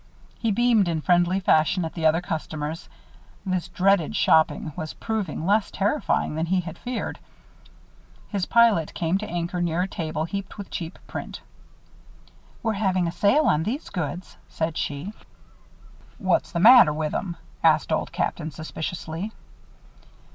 [0.39, 2.89] He beamed in friendly fashion at the other customers;
[3.45, 7.19] this dreaded shopping was proving less terrifying than he had feared.
[8.27, 11.41] His pilot came to anchor near a table heaped with cheap print.
[12.63, 15.13] "We're having a sale on these goods," said she.
[16.17, 19.31] "What's the matter with 'em?" asked Old Captain, suspiciously.